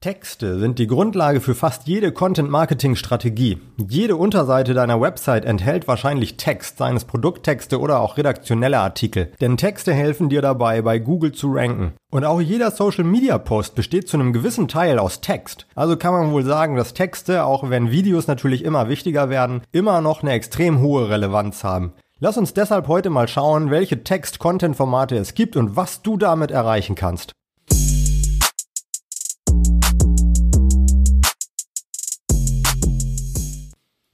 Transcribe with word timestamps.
Texte 0.00 0.60
sind 0.60 0.78
die 0.78 0.86
Grundlage 0.86 1.40
für 1.40 1.56
fast 1.56 1.88
jede 1.88 2.12
Content-Marketing-Strategie. 2.12 3.58
Jede 3.88 4.14
Unterseite 4.14 4.72
deiner 4.72 5.00
Website 5.00 5.44
enthält 5.44 5.88
wahrscheinlich 5.88 6.36
Text, 6.36 6.78
seien 6.78 6.94
es 6.94 7.04
Produkttexte 7.04 7.80
oder 7.80 7.98
auch 7.98 8.16
redaktionelle 8.16 8.78
Artikel. 8.78 9.32
Denn 9.40 9.56
Texte 9.56 9.92
helfen 9.92 10.28
dir 10.28 10.40
dabei, 10.40 10.82
bei 10.82 11.00
Google 11.00 11.32
zu 11.32 11.50
ranken. 11.52 11.94
Und 12.12 12.24
auch 12.24 12.40
jeder 12.40 12.70
Social-Media-Post 12.70 13.74
besteht 13.74 14.06
zu 14.06 14.16
einem 14.16 14.32
gewissen 14.32 14.68
Teil 14.68 15.00
aus 15.00 15.20
Text. 15.20 15.66
Also 15.74 15.96
kann 15.96 16.12
man 16.12 16.30
wohl 16.30 16.44
sagen, 16.44 16.76
dass 16.76 16.94
Texte, 16.94 17.44
auch 17.44 17.68
wenn 17.68 17.90
Videos 17.90 18.28
natürlich 18.28 18.64
immer 18.64 18.88
wichtiger 18.88 19.30
werden, 19.30 19.62
immer 19.72 20.00
noch 20.00 20.22
eine 20.22 20.30
extrem 20.30 20.78
hohe 20.78 21.08
Relevanz 21.10 21.64
haben. 21.64 21.92
Lass 22.20 22.38
uns 22.38 22.54
deshalb 22.54 22.86
heute 22.86 23.10
mal 23.10 23.26
schauen, 23.26 23.72
welche 23.72 24.04
Text-Content-Formate 24.04 25.16
es 25.16 25.34
gibt 25.34 25.56
und 25.56 25.74
was 25.74 26.02
du 26.02 26.16
damit 26.16 26.52
erreichen 26.52 26.94
kannst. 26.94 27.32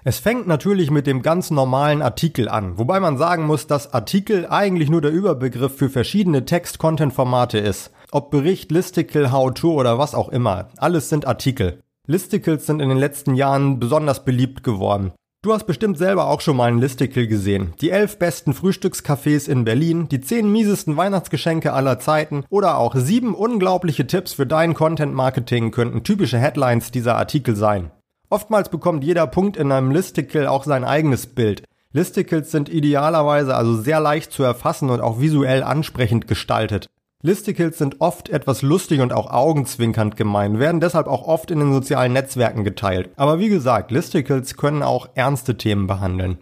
Es 0.06 0.18
fängt 0.18 0.46
natürlich 0.46 0.90
mit 0.90 1.06
dem 1.06 1.22
ganz 1.22 1.50
normalen 1.50 2.02
Artikel 2.02 2.50
an, 2.50 2.76
wobei 2.76 3.00
man 3.00 3.16
sagen 3.16 3.46
muss, 3.46 3.66
dass 3.66 3.94
Artikel 3.94 4.46
eigentlich 4.46 4.90
nur 4.90 5.00
der 5.00 5.10
Überbegriff 5.10 5.78
für 5.78 5.88
verschiedene 5.88 6.44
Text-Content-Formate 6.44 7.56
ist. 7.56 7.90
Ob 8.10 8.30
Bericht, 8.30 8.70
Listicle, 8.70 9.32
How-To 9.32 9.72
oder 9.72 9.98
was 9.98 10.14
auch 10.14 10.28
immer. 10.28 10.68
Alles 10.76 11.08
sind 11.08 11.26
Artikel. 11.26 11.80
Listicles 12.06 12.66
sind 12.66 12.80
in 12.80 12.90
den 12.90 12.98
letzten 12.98 13.34
Jahren 13.34 13.80
besonders 13.80 14.26
beliebt 14.26 14.62
geworden. 14.62 15.12
Du 15.40 15.54
hast 15.54 15.66
bestimmt 15.66 15.96
selber 15.96 16.28
auch 16.28 16.42
schon 16.42 16.58
mal 16.58 16.70
ein 16.70 16.80
Listicle 16.80 17.26
gesehen. 17.26 17.72
Die 17.80 17.88
elf 17.88 18.18
besten 18.18 18.52
Frühstückscafés 18.52 19.48
in 19.48 19.64
Berlin, 19.64 20.10
die 20.10 20.20
zehn 20.20 20.52
miesesten 20.52 20.98
Weihnachtsgeschenke 20.98 21.72
aller 21.72 21.98
Zeiten 21.98 22.44
oder 22.50 22.76
auch 22.76 22.94
sieben 22.94 23.34
unglaubliche 23.34 24.06
Tipps 24.06 24.34
für 24.34 24.46
dein 24.46 24.74
Content 24.74 25.14
Marketing 25.14 25.70
könnten 25.70 26.02
typische 26.02 26.38
Headlines 26.38 26.90
dieser 26.90 27.16
Artikel 27.16 27.56
sein. 27.56 27.90
Oftmals 28.34 28.68
bekommt 28.68 29.04
jeder 29.04 29.28
Punkt 29.28 29.56
in 29.56 29.70
einem 29.70 29.92
Listicle 29.92 30.50
auch 30.50 30.64
sein 30.64 30.82
eigenes 30.82 31.28
Bild. 31.28 31.62
Listicles 31.92 32.50
sind 32.50 32.68
idealerweise 32.68 33.54
also 33.54 33.76
sehr 33.76 34.00
leicht 34.00 34.32
zu 34.32 34.42
erfassen 34.42 34.90
und 34.90 35.00
auch 35.00 35.20
visuell 35.20 35.62
ansprechend 35.62 36.26
gestaltet. 36.26 36.88
Listicles 37.22 37.78
sind 37.78 38.00
oft 38.00 38.30
etwas 38.30 38.62
lustig 38.62 39.00
und 39.02 39.12
auch 39.12 39.30
augenzwinkernd 39.30 40.16
gemeint, 40.16 40.58
werden 40.58 40.80
deshalb 40.80 41.06
auch 41.06 41.28
oft 41.28 41.52
in 41.52 41.60
den 41.60 41.72
sozialen 41.72 42.12
Netzwerken 42.12 42.64
geteilt. 42.64 43.10
Aber 43.14 43.38
wie 43.38 43.50
gesagt, 43.50 43.92
Listicles 43.92 44.56
können 44.56 44.82
auch 44.82 45.10
ernste 45.14 45.56
Themen 45.56 45.86
behandeln. 45.86 46.38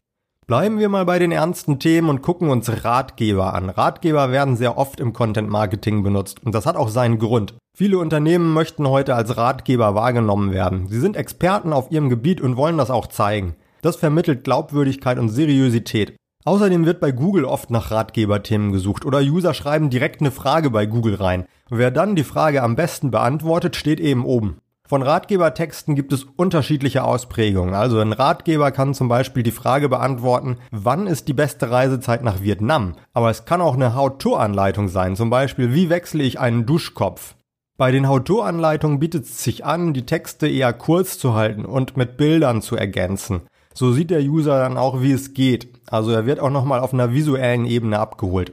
Bleiben 0.53 0.79
wir 0.79 0.91
mal 0.91 1.07
bei 1.07 1.19
den 1.19 1.33
ernsten 1.33 1.79
Themen 1.79 2.11
und 2.11 2.21
gucken 2.21 2.51
uns 2.51 2.85
Ratgeber 2.85 3.55
an. 3.55 3.71
Ratgeber 3.71 4.31
werden 4.33 4.59
sehr 4.59 4.77
oft 4.77 5.01
im 5.01 5.15
Content 5.15 5.49
Marketing 5.49 6.03
benutzt 6.03 6.45
und 6.45 6.55
das 6.55 6.67
hat 6.67 6.77
auch 6.77 6.91
seinen 6.91 7.19
Grund. 7.19 7.55
Viele 7.75 7.97
Unternehmen 7.97 8.53
möchten 8.53 8.87
heute 8.87 9.15
als 9.15 9.39
Ratgeber 9.39 9.95
wahrgenommen 9.95 10.53
werden. 10.53 10.89
Sie 10.89 11.01
sind 11.01 11.17
Experten 11.17 11.73
auf 11.73 11.91
ihrem 11.91 12.11
Gebiet 12.11 12.43
und 12.43 12.59
wollen 12.59 12.77
das 12.77 12.91
auch 12.91 13.07
zeigen. 13.07 13.57
Das 13.81 13.97
vermittelt 13.97 14.45
Glaubwürdigkeit 14.45 15.19
und 15.19 15.31
Seriosität. 15.31 16.17
Außerdem 16.45 16.85
wird 16.85 17.01
bei 17.01 17.13
Google 17.13 17.47
oft 17.47 17.71
nach 17.71 17.91
Ratgeberthemen 17.91 18.73
gesucht 18.73 19.07
oder 19.07 19.21
User 19.21 19.55
schreiben 19.55 19.89
direkt 19.89 20.21
eine 20.21 20.33
Frage 20.33 20.69
bei 20.69 20.85
Google 20.85 21.15
rein. 21.15 21.47
Wer 21.71 21.91
dann 21.91 22.15
die 22.15 22.25
Frage 22.25 22.63
am 22.63 22.77
besten 22.77 23.11
beantwortet, 23.11 23.75
steht 23.75 24.01
eben 24.01 24.27
oben. 24.27 24.59
Von 24.93 25.01
Ratgebertexten 25.01 25.95
gibt 25.95 26.13
es 26.13 26.25
unterschiedliche 26.37 27.03
Ausprägungen. 27.05 27.75
Also 27.75 27.99
ein 28.01 28.13
Ratgeber 28.13 28.71
kann 28.73 28.93
zum 28.93 29.09
Beispiel 29.09 29.43
die 29.43 29.51
Frage 29.51 29.89
beantworten, 29.89 30.59
wann 30.71 31.07
ist 31.07 31.29
die 31.29 31.33
beste 31.33 31.71
Reisezeit 31.71 32.23
nach 32.23 32.43
Vietnam? 32.43 32.97
Aber 33.15 33.31
es 33.31 33.47
kann 33.47 33.63
auch 33.63 33.73
eine 33.73 33.95
How-To-Anleitung 33.95 34.89
sein, 34.89 35.17
zum 35.17 35.31
Beispiel, 35.31 35.73
wie 35.73 35.89
wechsle 35.89 36.23
ich 36.23 36.39
einen 36.39 36.67
Duschkopf? 36.67 37.37
Bei 37.79 37.91
den 37.91 38.07
How-To-Anleitungen 38.07 38.99
bietet 38.99 39.25
es 39.25 39.43
sich 39.43 39.65
an, 39.65 39.95
die 39.95 40.05
Texte 40.05 40.47
eher 40.47 40.75
kurz 40.75 41.19
zu 41.19 41.33
halten 41.33 41.65
und 41.65 41.97
mit 41.97 42.19
Bildern 42.19 42.61
zu 42.61 42.77
ergänzen. 42.77 43.41
So 43.73 43.93
sieht 43.93 44.11
der 44.11 44.21
User 44.21 44.59
dann 44.59 44.77
auch, 44.77 45.01
wie 45.01 45.13
es 45.13 45.33
geht. 45.33 45.69
Also 45.87 46.11
er 46.11 46.27
wird 46.27 46.39
auch 46.39 46.51
nochmal 46.51 46.81
auf 46.81 46.93
einer 46.93 47.15
visuellen 47.15 47.65
Ebene 47.65 47.99
abgeholt. 47.99 48.53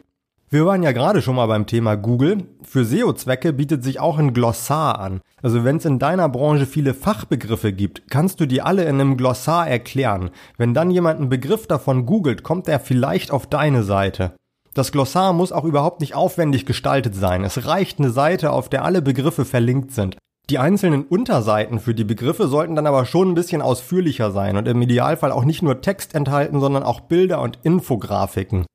Wir 0.52 0.66
waren 0.66 0.82
ja 0.82 0.94
gerade 0.94 1.22
schon 1.22 1.36
mal 1.36 1.46
beim 1.46 1.68
Thema 1.68 1.96
Google. 1.96 2.44
Für 2.64 2.84
SEO-Zwecke 2.84 3.54
bietet 3.54 3.84
sich 3.84 4.00
auch 4.00 4.18
ein 4.18 4.34
Glossar 4.34 4.98
an. 4.98 5.22
Also 5.44 5.64
wenn 5.64 5.78
es 5.78 5.86
in 5.86 6.00
deiner 6.00 6.28
Branche 6.28 6.66
viele 6.66 6.96
Fachbegriffe 6.96 7.72
gibt, 7.72 8.10
kannst 8.10 8.40
du 8.40 8.48
die 8.48 8.64
alle 8.64 8.82
in 8.86 9.00
einem 9.00 9.16
Glossar 9.16 9.70
erklären. 9.70 10.32
Wenn 10.58 10.74
dann 10.74 10.90
jemand 10.90 11.20
einen 11.20 11.30
Begriff 11.30 11.68
davon 11.68 12.08
googelt, 12.08 12.42
kommt 12.42 12.68
er 12.68 12.80
vielleicht 12.80 13.30
auf 13.30 13.46
deine 13.46 13.84
Seite. 13.84 14.34
Das 14.74 14.92
Glossar 14.92 15.34
muss 15.34 15.52
auch 15.52 15.66
überhaupt 15.66 16.02
nicht 16.02 16.16
aufwendig 16.16 16.66
gestaltet 16.66 17.14
sein. 17.14 17.44
Es 17.44 17.68
reicht 17.68 18.00
eine 18.00 18.10
Seite, 18.10 18.52
auf 18.52 18.70
der 18.70 18.84
alle 18.84 19.04
Begriffe 19.04 19.46
verlinkt 19.46 19.92
sind. 19.92 20.18
Die 20.50 20.58
einzelnen 20.58 21.04
Unterseiten 21.04 21.80
für 21.80 21.94
die 21.94 22.04
Begriffe 22.04 22.48
sollten 22.48 22.76
dann 22.76 22.88
aber 22.88 23.06
schon 23.06 23.30
ein 23.30 23.36
bisschen 23.36 23.62
ausführlicher 23.62 24.32
sein 24.32 24.58
und 24.58 24.68
im 24.68 24.82
Idealfall 24.82 25.32
auch 25.32 25.46
nicht 25.46 25.62
nur 25.62 25.82
Text 25.82 26.16
enthalten, 26.16 26.60
sondern 26.60 26.82
auch 26.82 27.02
Bilder 27.02 27.40
und 27.40 27.60
Infografiken. 27.62 28.66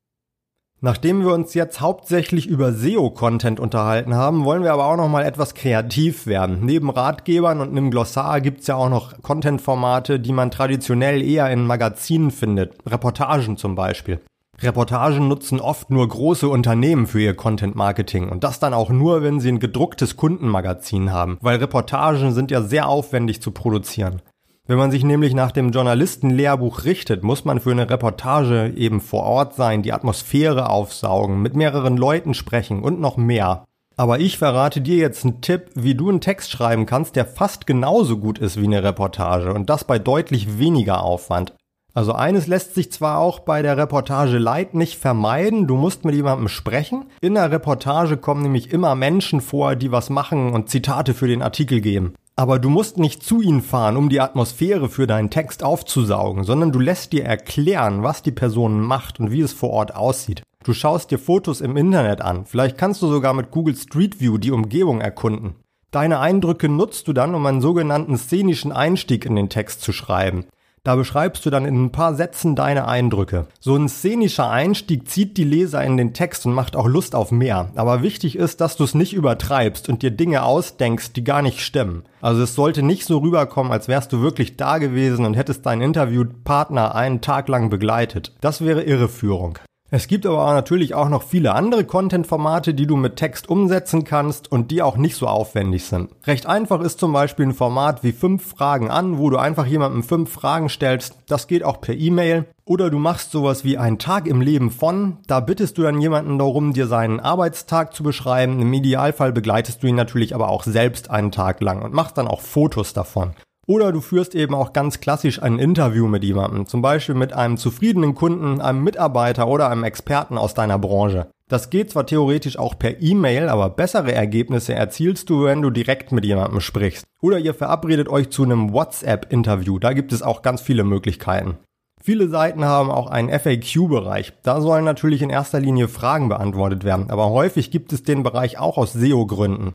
Nachdem 0.85 1.25
wir 1.25 1.33
uns 1.33 1.55
jetzt 1.55 1.81
hauptsächlich 1.81 2.45
über 2.45 2.71
SEO-Content 2.71 3.59
unterhalten 3.59 4.13
haben, 4.13 4.45
wollen 4.45 4.61
wir 4.61 4.71
aber 4.71 4.85
auch 4.85 4.97
noch 4.97 5.09
mal 5.09 5.25
etwas 5.25 5.55
kreativ 5.55 6.27
werden. 6.27 6.59
Neben 6.61 6.91
Ratgebern 6.91 7.59
und 7.59 7.69
einem 7.69 7.89
Glossar 7.89 8.39
gibt's 8.39 8.67
ja 8.67 8.75
auch 8.75 8.89
noch 8.89 9.19
Content-Formate, 9.23 10.19
die 10.19 10.31
man 10.31 10.51
traditionell 10.51 11.23
eher 11.23 11.49
in 11.49 11.65
Magazinen 11.65 12.29
findet. 12.29 12.75
Reportagen 12.85 13.57
zum 13.57 13.73
Beispiel. 13.73 14.21
Reportagen 14.61 15.27
nutzen 15.27 15.59
oft 15.59 15.89
nur 15.89 16.07
große 16.07 16.47
Unternehmen 16.47 17.07
für 17.07 17.19
ihr 17.19 17.35
Content-Marketing 17.35 18.29
und 18.29 18.43
das 18.43 18.59
dann 18.59 18.75
auch 18.75 18.91
nur, 18.91 19.23
wenn 19.23 19.39
sie 19.39 19.49
ein 19.49 19.59
gedrucktes 19.59 20.17
Kundenmagazin 20.17 21.11
haben, 21.11 21.39
weil 21.41 21.57
Reportagen 21.57 22.31
sind 22.31 22.51
ja 22.51 22.61
sehr 22.61 22.87
aufwendig 22.87 23.41
zu 23.41 23.49
produzieren. 23.49 24.21
Wenn 24.67 24.79
man 24.79 24.89
sich 24.89 25.03
nämlich 25.03 25.35
nach 25.35 25.51
dem 25.51 25.69
Journalistenlehrbuch 25.69 26.85
richtet, 26.85 27.21
muss 27.21 27.45
man 27.45 27.59
für 27.59 27.69
eine 27.69 27.87
Reportage 27.87 28.73
eben 28.75 28.99
vor 28.99 29.21
Ort 29.21 29.53
sein, 29.53 29.83
die 29.83 29.93
Atmosphäre 29.93 30.69
aufsaugen, 30.69 31.39
mit 31.39 31.55
mehreren 31.55 31.97
Leuten 31.97 32.33
sprechen 32.33 32.81
und 32.81 32.99
noch 32.99 33.15
mehr. 33.15 33.65
Aber 33.95 34.19
ich 34.19 34.39
verrate 34.39 34.81
dir 34.81 34.97
jetzt 34.97 35.23
einen 35.23 35.41
Tipp, 35.41 35.69
wie 35.75 35.93
du 35.93 36.09
einen 36.09 36.19
Text 36.19 36.49
schreiben 36.49 36.87
kannst, 36.87 37.15
der 37.15 37.27
fast 37.27 37.67
genauso 37.67 38.17
gut 38.17 38.39
ist 38.39 38.59
wie 38.59 38.65
eine 38.65 38.83
Reportage 38.83 39.53
und 39.53 39.69
das 39.69 39.83
bei 39.83 39.99
deutlich 39.99 40.57
weniger 40.57 41.03
Aufwand. 41.03 41.53
Also 41.93 42.13
eines 42.13 42.47
lässt 42.47 42.73
sich 42.73 42.91
zwar 42.91 43.19
auch 43.19 43.39
bei 43.39 43.61
der 43.61 43.77
Reportage 43.77 44.39
Light 44.39 44.73
nicht 44.73 44.99
vermeiden, 44.99 45.67
du 45.67 45.77
musst 45.77 46.05
mit 46.05 46.15
jemandem 46.15 46.49
sprechen. 46.49 47.05
In 47.21 47.35
der 47.35 47.51
Reportage 47.51 48.17
kommen 48.17 48.41
nämlich 48.41 48.73
immer 48.73 48.95
Menschen 48.95 49.39
vor, 49.39 49.75
die 49.75 49.91
was 49.91 50.09
machen 50.09 50.51
und 50.53 50.69
Zitate 50.69 51.13
für 51.13 51.27
den 51.27 51.43
Artikel 51.43 51.79
geben. 51.79 52.15
Aber 52.37 52.59
du 52.59 52.69
musst 52.69 52.97
nicht 52.97 53.23
zu 53.23 53.41
ihnen 53.41 53.61
fahren, 53.61 53.95
um 53.95 54.09
die 54.09 54.19
Atmosphäre 54.19 54.89
für 54.89 55.07
deinen 55.07 55.29
Text 55.29 55.63
aufzusaugen, 55.63 56.43
sondern 56.43 56.73
du 56.73 56.79
lässt 56.79 57.13
dir 57.13 57.23
erklären, 57.23 58.03
was 58.03 58.23
die 58.23 58.33
Person 58.33 58.81
macht 58.81 59.21
und 59.21 59.31
wie 59.31 59.39
es 59.39 59.53
vor 59.53 59.69
Ort 59.69 59.95
aussieht. 59.95 60.43
Du 60.63 60.73
schaust 60.73 61.11
dir 61.11 61.19
Fotos 61.19 61.61
im 61.61 61.77
Internet 61.77 62.19
an, 62.19 62.45
vielleicht 62.45 62.77
kannst 62.77 63.01
du 63.01 63.07
sogar 63.07 63.33
mit 63.33 63.51
Google 63.51 63.75
Street 63.75 64.19
View 64.19 64.37
die 64.37 64.51
Umgebung 64.51 64.99
erkunden. 64.99 65.55
Deine 65.91 66.19
Eindrücke 66.19 66.67
nutzt 66.67 67.07
du 67.07 67.13
dann, 67.13 67.35
um 67.35 67.45
einen 67.45 67.61
sogenannten 67.61 68.17
szenischen 68.17 68.73
Einstieg 68.73 69.25
in 69.25 69.37
den 69.37 69.47
Text 69.47 69.81
zu 69.81 69.93
schreiben. 69.93 70.45
Da 70.85 70.95
beschreibst 70.95 71.43
du 71.43 71.49
dann 71.49 71.65
in 71.65 71.85
ein 71.85 71.91
paar 71.91 72.13
Sätzen 72.13 72.55
deine 72.55 72.87
Eindrücke. 72.87 73.47
So 73.59 73.75
ein 73.75 73.89
szenischer 73.89 74.51
Einstieg 74.51 75.09
zieht 75.09 75.35
die 75.35 75.43
Leser 75.43 75.83
in 75.83 75.97
den 75.97 76.13
Text 76.13 76.45
und 76.45 76.53
macht 76.53 76.75
auch 76.75 76.87
Lust 76.87 77.15
auf 77.15 77.31
mehr. 77.31 77.71
Aber 77.75 78.03
wichtig 78.03 78.35
ist, 78.35 78.61
dass 78.61 78.77
du 78.77 78.83
es 78.83 78.93
nicht 78.93 79.13
übertreibst 79.13 79.89
und 79.89 80.03
dir 80.03 80.11
Dinge 80.11 80.43
ausdenkst, 80.43 81.13
die 81.13 81.23
gar 81.23 81.41
nicht 81.41 81.61
stimmen. 81.61 82.03
Also 82.21 82.43
es 82.43 82.53
sollte 82.53 82.83
nicht 82.83 83.05
so 83.05 83.17
rüberkommen, 83.17 83.71
als 83.71 83.87
wärst 83.87 84.13
du 84.13 84.21
wirklich 84.21 84.57
da 84.57 84.77
gewesen 84.77 85.25
und 85.25 85.33
hättest 85.33 85.65
deinen 85.65 85.81
Interviewpartner 85.81 86.93
einen 86.93 87.19
Tag 87.19 87.47
lang 87.47 87.71
begleitet. 87.71 88.33
Das 88.39 88.63
wäre 88.63 88.83
Irreführung. 88.83 89.57
Es 89.91 90.07
gibt 90.07 90.25
aber 90.25 90.51
natürlich 90.53 90.95
auch 90.95 91.09
noch 91.09 91.21
viele 91.21 91.53
andere 91.53 91.85
Content-Formate, 91.85 92.73
die 92.73 92.87
du 92.87 92.95
mit 92.95 93.17
Text 93.17 93.47
umsetzen 93.47 94.03
kannst 94.03 94.51
und 94.51 94.71
die 94.71 94.81
auch 94.81 94.97
nicht 94.97 95.15
so 95.15 95.27
aufwendig 95.27 95.85
sind. 95.85 96.09
Recht 96.25 96.47
einfach 96.47 96.81
ist 96.81 96.99
zum 96.99 97.13
Beispiel 97.13 97.45
ein 97.45 97.53
Format 97.53 98.03
wie 98.03 98.11
5 98.11 98.43
Fragen 98.43 98.89
an, 98.89 99.19
wo 99.19 99.29
du 99.29 99.37
einfach 99.37 99.67
jemandem 99.67 100.01
5 100.01 100.29
Fragen 100.29 100.69
stellst. 100.69 101.19
Das 101.27 101.45
geht 101.45 101.63
auch 101.63 101.81
per 101.81 101.93
E-Mail. 101.93 102.45
Oder 102.65 102.89
du 102.89 102.97
machst 102.97 103.31
sowas 103.31 103.63
wie 103.63 103.77
ein 103.77 103.99
Tag 103.99 104.25
im 104.25 104.41
Leben 104.41 104.71
von. 104.71 105.19
Da 105.27 105.39
bittest 105.39 105.77
du 105.77 105.83
dann 105.83 106.01
jemanden 106.01 106.39
darum, 106.39 106.73
dir 106.73 106.87
seinen 106.87 107.19
Arbeitstag 107.19 107.93
zu 107.93 108.01
beschreiben. 108.01 108.59
Im 108.59 108.73
Idealfall 108.73 109.33
begleitest 109.33 109.83
du 109.83 109.87
ihn 109.87 109.95
natürlich 109.95 110.33
aber 110.33 110.49
auch 110.49 110.63
selbst 110.63 111.11
einen 111.11 111.31
Tag 111.31 111.61
lang 111.61 111.83
und 111.83 111.93
machst 111.93 112.17
dann 112.17 112.27
auch 112.27 112.41
Fotos 112.41 112.93
davon. 112.93 113.35
Oder 113.67 113.91
du 113.91 114.01
führst 114.01 114.35
eben 114.35 114.53
auch 114.53 114.73
ganz 114.73 114.99
klassisch 114.99 115.41
ein 115.41 115.57
Interview 115.57 116.07
mit 116.07 116.23
jemandem, 116.23 116.67
zum 116.67 116.81
Beispiel 116.83 117.15
mit 117.15 117.33
einem 117.33 117.57
zufriedenen 117.57 118.13
Kunden, 118.13 118.61
einem 118.61 118.83
Mitarbeiter 118.83 119.47
oder 119.47 119.69
einem 119.69 119.83
Experten 119.83 120.37
aus 120.37 120.53
deiner 120.53 120.77
Branche. 120.77 121.27
Das 121.49 121.69
geht 121.69 121.91
zwar 121.91 122.05
theoretisch 122.05 122.57
auch 122.57 122.77
per 122.77 123.01
E-Mail, 123.01 123.49
aber 123.49 123.69
bessere 123.69 124.13
Ergebnisse 124.13 124.73
erzielst 124.73 125.29
du, 125.29 125.45
wenn 125.45 125.61
du 125.61 125.69
direkt 125.69 126.11
mit 126.11 126.25
jemandem 126.25 126.59
sprichst. 126.59 127.05
Oder 127.21 127.39
ihr 127.39 127.53
verabredet 127.53 128.07
euch 128.07 128.29
zu 128.29 128.43
einem 128.43 128.71
WhatsApp-Interview, 128.71 129.79
da 129.79 129.93
gibt 129.93 130.11
es 130.13 130.21
auch 130.21 130.41
ganz 130.41 130.61
viele 130.61 130.83
Möglichkeiten. 130.83 131.57
Viele 132.03 132.29
Seiten 132.29 132.65
haben 132.65 132.91
auch 132.91 133.07
einen 133.07 133.29
FAQ-Bereich. 133.29 134.33
Da 134.43 134.61
sollen 134.61 134.85
natürlich 134.85 135.23
in 135.23 135.31
erster 135.31 135.59
Linie 135.59 135.87
Fragen 135.87 136.29
beantwortet 136.29 136.83
werden, 136.83 137.09
aber 137.09 137.31
häufig 137.31 137.71
gibt 137.71 137.93
es 137.93 138.03
den 138.03 138.21
Bereich 138.21 138.59
auch 138.59 138.77
aus 138.77 138.93
SEO-Gründen. 138.93 139.73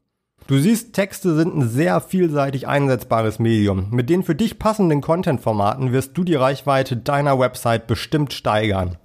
Du 0.51 0.59
siehst, 0.59 0.95
Texte 0.95 1.37
sind 1.37 1.55
ein 1.55 1.69
sehr 1.69 2.01
vielseitig 2.01 2.67
einsetzbares 2.67 3.39
Medium. 3.39 3.87
Mit 3.93 4.11
den 4.11 4.25
für 4.25 4.35
dich 4.35 4.59
passenden 4.59 5.01
Content-Formaten 5.01 5.93
wirst 5.93 6.19
du 6.19 6.25
die 6.25 6.35
Reichweite 6.35 6.97
deiner 6.97 7.39
Website 7.39 7.87
bestimmt 7.87 8.33
steigern. 8.33 8.99